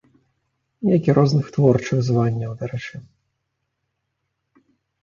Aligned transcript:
Як 0.95 1.09
і 1.09 1.15
розных 1.17 1.45
творчых 1.57 1.97
званняў, 2.09 2.51
дарэчы. 2.63 3.07